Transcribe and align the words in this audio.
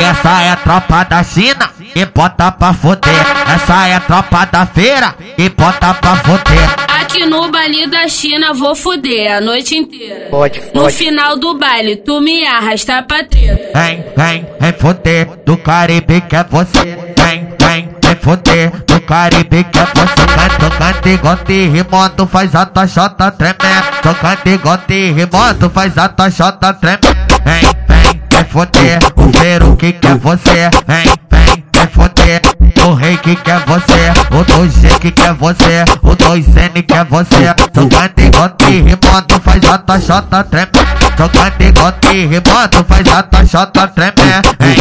Essa 0.00 0.42
é 0.42 0.50
a 0.50 0.56
tropa 0.56 1.04
da 1.04 1.22
China 1.22 1.70
e 1.94 2.04
bota 2.06 2.50
pra 2.52 2.72
foder. 2.72 3.12
Essa 3.54 3.88
é 3.88 3.94
a 3.94 4.00
tropa 4.00 4.44
da 4.46 4.66
feira 4.66 5.14
e 5.36 5.48
bota 5.48 5.94
pra 5.94 6.16
foder. 6.16 6.68
Aqui 7.00 7.26
no 7.26 7.50
baile 7.50 7.86
da 7.88 8.06
China 8.08 8.52
vou 8.54 8.74
fuder 8.74 9.36
a 9.36 9.40
noite 9.40 9.76
inteira. 9.76 10.28
Pode, 10.30 10.60
No 10.74 10.82
pode. 10.82 10.94
final 10.94 11.36
do 11.38 11.56
baile, 11.58 11.96
tu 11.96 12.20
me 12.20 12.46
arrasta 12.46 13.02
pra 13.02 13.24
treta. 13.24 13.70
Vem, 13.78 14.04
vem, 14.16 14.46
vem 14.60 14.72
foder 14.74 15.28
do 15.44 15.56
Caribe 15.56 16.20
que 16.22 16.36
é 16.36 16.44
você. 16.44 16.78
Vem, 17.16 17.48
vem, 17.60 17.88
vem 18.02 18.16
foder 18.20 18.70
do 18.86 19.00
Caribe 19.00 19.64
que 19.64 19.78
é 19.78 19.86
você. 19.94 20.28
Vai 20.36 20.50
tocando 20.50 21.08
igual 21.08 21.38
rimando, 21.48 22.26
faz 22.26 22.54
a 22.54 22.66
tua 22.66 22.86
chota 22.86 23.30
tremer. 23.30 23.82
Tocando 24.02 24.46
igual 24.46 24.78
rimando, 24.88 25.70
faz 25.70 25.98
a 25.98 26.08
tua 26.08 26.30
chota 26.30 26.72
tremer. 26.74 27.17
Foder 28.50 28.98
o 29.16 29.28
Vero 29.38 29.76
que 29.76 29.92
quer 29.92 30.16
você. 30.16 30.70
Vem, 30.86 31.04
vem, 31.30 31.64
vem 31.72 31.86
foder 31.92 32.40
o 32.88 32.94
rei 32.94 33.16
que 33.18 33.36
quer 33.36 33.60
você. 33.66 34.10
O 34.30 34.44
2G 34.44 34.98
que 34.98 35.10
quer 35.10 35.34
você. 35.34 35.84
O 36.02 36.16
2N 36.16 36.82
quer 36.86 37.04
você. 37.04 37.54
Tocando 37.72 38.18
igual 38.18 38.48
te 38.50 38.80
rimando, 38.80 39.40
faz 39.42 39.64
a 39.64 39.78
tua 39.78 40.00
chota 40.00 40.44
tremer. 40.44 40.70
Tocando 41.16 41.62
igual 41.62 41.92
te 41.92 42.26
rimando, 42.26 42.84
faz 42.88 43.08
a 43.08 43.22
tua 43.22 43.46
chota 43.46 43.88
tremer. 43.88 44.42
Vem, 44.58 44.76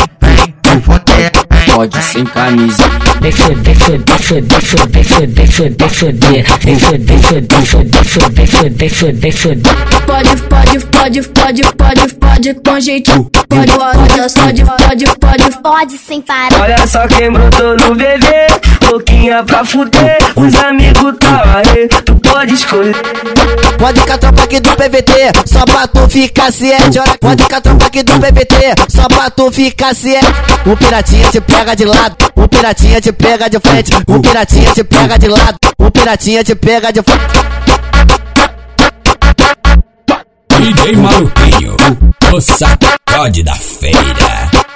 pode 1.78 2.02
sem 2.02 2.26
camisa. 2.26 2.84
deixa 3.22 3.44
foder, 3.44 3.76
foder, 3.76 4.02
deixa 4.02 4.78
foder, 4.78 5.04
foder, 5.04 5.76
deixa 5.76 5.90
foder. 5.90 6.46
Vem 6.62 6.76
deixa 6.76 6.88
foder, 6.88 7.62
foder, 7.66 7.92
deixa 7.92 8.50
foder, 8.50 8.90
foder, 8.90 9.34
foder. 9.34 9.76
Pode, 10.08 10.38
pode, 10.38 10.80
pode, 10.88 11.22
pode, 11.22 11.62
pode, 11.76 12.14
pode 12.16 12.54
com 12.66 12.80
jeito. 12.80 13.32
Pode, 13.48 13.72
pode, 13.74 14.08
pode, 14.34 14.64
pode, 14.66 14.66
pode, 14.66 15.06
pode, 15.20 15.62
pode 15.62 15.98
sem 16.00 16.20
parar. 16.20 16.62
Olha 16.62 16.88
só 16.88 17.08
quem 17.08 17.32
brotou 17.32 17.78
no 17.78 17.94
bebê 17.94 18.48
louquinha 19.28 19.44
pra 19.44 19.66
fuder. 19.66 20.18
Os 20.36 20.56
amigos 20.56 21.18
tá 21.20 21.58
aí, 21.58 21.88
tu 22.06 22.16
pode 22.16 22.54
escolher. 22.54 22.96
Pode 23.78 24.02
com 24.02 24.14
a 24.14 24.18
tropa 24.18 24.44
aqui 24.44 24.60
do 24.60 24.72
PVT, 24.72 25.12
só 25.46 25.66
pra 25.66 25.88
tu 25.88 26.10
ficar 26.10 26.52
ciente. 26.52 27.00
Olha, 27.00 27.18
pode 27.20 27.44
com 27.44 27.56
a 27.56 27.62
tropa 27.62 27.86
aqui 27.86 28.04
do 28.04 28.14
PVT, 28.14 28.56
só 28.90 29.08
pra 29.08 29.30
tu 29.30 29.52
ficar 29.52 29.94
ciente. 29.96 30.28
O 30.66 30.76
piratinha 30.76 31.30
te 31.30 31.42
pega 31.42 31.76
de 31.76 31.86
lado, 31.86 32.16
o 32.36 32.48
piratinha 32.48 33.02
te 33.02 33.12
pega 33.12 33.50
de 33.50 33.60
frente, 33.60 33.92
o 34.08 34.20
piratinha 34.20 34.74
te 34.74 34.84
pega 34.84 35.20
de 35.20 35.28
lado, 35.28 35.58
o 35.78 35.92
piratinha 35.92 36.44
te 36.44 36.56
pega 36.56 36.92
de 36.92 37.02
frente. 37.02 37.48
DJ 40.60 40.96
Maluquinho, 40.96 41.78
o 42.34 42.42
sacode 42.42 43.44
da 43.44 43.54
feira. 43.54 44.67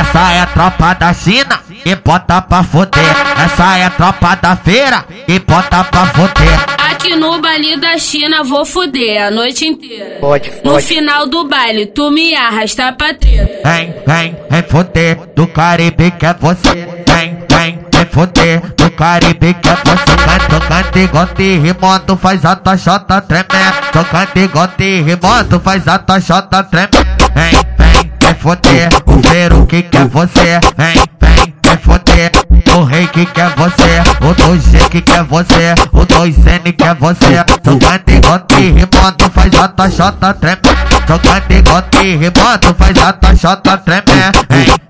Essa 0.00 0.32
é 0.32 0.40
a 0.40 0.46
tropa 0.46 0.94
da 0.94 1.12
China 1.12 1.60
e 1.84 1.94
bota 1.96 2.40
pra 2.42 2.62
foder. 2.62 3.02
Essa 3.44 3.78
é 3.78 3.84
a 3.84 3.90
tropa 3.90 4.34
da 4.36 4.56
feira 4.56 5.04
e 5.26 5.38
bota 5.38 5.84
pra 5.84 6.06
foder. 6.06 6.58
Aqui 6.90 7.16
no 7.16 7.40
baile 7.40 7.76
da 7.78 7.98
China 7.98 8.42
vou 8.44 8.64
fuder 8.64 9.26
a 9.26 9.30
noite 9.30 9.66
inteira. 9.66 10.18
pode, 10.20 10.50
No 10.64 10.72
pode. 10.72 10.86
final 10.86 11.26
do 11.26 11.46
baile, 11.48 11.86
tu 11.86 12.10
me 12.10 12.34
arrasta 12.34 12.92
pra 12.92 13.14
treta. 13.14 13.60
Vem, 13.68 13.94
vem, 14.06 14.36
vem 14.50 14.62
foder 14.62 15.18
do 15.34 15.46
Caribe 15.46 16.10
que 16.12 16.26
é 16.26 16.34
você. 16.34 16.74
Vem, 17.06 17.38
vem, 17.50 17.78
vem 17.92 18.06
foder 18.10 18.60
do 18.76 18.90
Caribe 18.92 19.54
que 19.54 19.68
é 19.68 19.76
você. 19.84 20.16
Vai 20.26 20.38
tocando 20.48 20.98
igual 20.98 21.26
te 21.26 21.58
rimando, 21.58 22.16
faz 22.16 22.44
a 22.44 22.56
tua 22.56 22.76
chota 22.76 23.20
tremer. 23.20 23.72
Tocando 23.92 24.36
igual 24.36 24.68
te 24.68 25.00
rimando, 25.02 25.60
faz 25.60 25.86
a 25.88 25.98
tua 25.98 26.20
chota 26.20 26.62
tremer. 26.64 26.90
Vem, 27.34 27.52
vem, 27.78 28.12
vem 28.20 28.34
foder 28.34 28.88
o 29.06 29.20
que 29.68 29.82
quer 29.82 30.06
você. 30.08 30.58
Vem, 30.76 30.94
vem, 31.20 31.54
vem 31.62 31.78
foder 31.78 32.32
o 32.78 32.84
rei 32.84 33.06
que 33.08 33.26
quer 33.26 33.50
você. 33.54 34.00
O 34.20 34.34
2G 34.34 34.88
que 34.88 35.02
quer 35.02 35.22
você. 35.24 35.74
O 35.92 36.06
2N 36.06 36.72
quer 36.76 36.94
você. 36.94 37.44
Tocando 37.62 38.08
igual 38.08 38.38
te 38.40 38.70
rimando, 38.70 39.30
faz 39.32 39.54
a 39.54 39.68
tua 39.68 39.90
chota 39.90 40.34
tremer. 40.34 40.60
Tocando 41.06 41.52
igual 41.52 41.82
te 41.82 42.16
rimando, 42.16 42.74
faz 42.78 42.98
a 42.98 43.12
tua 43.12 43.36
chota 43.36 43.76
tremer 43.78 44.87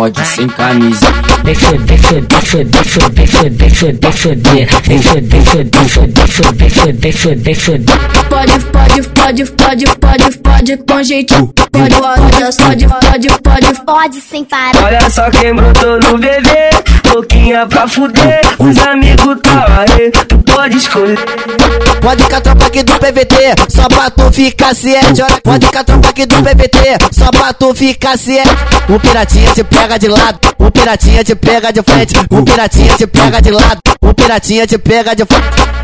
pode 0.00 0.26
sem 0.28 0.48
camisa. 0.48 1.06
Vem 1.44 1.54
deixa, 1.54 1.66
foder, 1.66 1.98
foder, 1.98 2.64
deixa, 2.64 3.00
foder, 3.00 3.26
foder, 3.26 3.50
deixa, 3.50 3.84
Vem 3.84 4.98
deixa, 4.98 5.50
foder, 5.50 5.84
foder, 5.88 6.08
deixa, 6.14 6.42
foder, 7.12 7.36
deixa, 7.36 7.60
foder. 7.60 7.96
Pode, 8.30 8.60
pode, 8.60 9.02
pode, 9.10 9.44
pode, 9.44 9.84
pode, 9.98 10.38
pode 10.38 10.76
com 10.88 11.02
jeito. 11.02 11.54
Pode, 11.70 11.94
pode, 11.96 12.56
pode, 12.56 12.86
pode, 12.88 13.28
pode, 13.42 13.84
pode 13.84 14.20
sem 14.22 14.42
parar. 14.42 14.82
Olha 14.84 15.10
só 15.10 15.28
quem 15.30 15.54
brotou 15.54 16.00
no 16.00 16.16
bebê 16.16 16.69
louquinha 17.50 17.66
pra 17.66 17.88
fuder. 17.88 18.40
Os 18.58 18.78
amigos 18.78 19.36
tá 19.42 19.66
aí, 19.80 20.10
tu 20.28 20.38
pode 20.38 20.76
escolher. 20.76 21.18
Pode 22.00 22.22
a 22.22 22.40
tropa 22.40 22.66
aqui 22.66 22.82
do 22.82 22.94
PVT, 22.94 23.34
só 23.68 23.88
pra 23.88 24.10
tu 24.10 24.32
ficar 24.32 24.74
ciente. 24.74 25.22
Olha, 25.22 25.40
pode 25.42 25.66
a 25.66 25.84
tropa 25.84 26.08
aqui 26.08 26.26
do 26.26 26.36
PVT, 26.36 26.78
só 27.12 27.30
pra 27.30 27.52
tu 27.52 27.74
ficar 27.74 28.16
ciente. 28.16 28.50
O 28.88 28.98
piratinha 28.98 29.52
te 29.52 29.64
pega 29.64 29.98
de 29.98 30.08
lado, 30.08 30.38
o 30.58 30.70
piratinha 30.70 31.24
te 31.24 31.34
pega 31.34 31.72
de 31.72 31.82
frente, 31.82 32.14
o 32.30 32.42
piratinha 32.42 32.96
te 32.96 33.06
pega 33.06 33.42
de 33.42 33.50
lado, 33.50 33.80
o 34.00 34.14
piratinha 34.14 34.66
te 34.66 34.78
pega 34.78 35.14
de 35.14 35.24
frente. 35.24 35.80